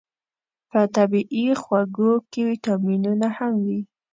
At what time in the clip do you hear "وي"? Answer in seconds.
3.65-3.79